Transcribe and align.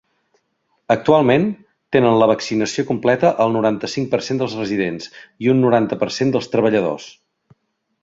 Actualment, 0.93 1.45
tenen 1.97 2.17
la 2.23 2.29
vaccinació 2.31 2.87
completa 2.89 3.33
el 3.47 3.55
noranta-cinc 3.59 4.11
per 4.15 4.23
cent 4.31 4.43
dels 4.43 4.59
residents 4.63 5.13
i 5.47 5.55
un 5.57 5.65
noranta 5.67 6.03
per 6.05 6.13
cent 6.21 6.37
dels 6.39 6.55
treballadors. 6.57 7.11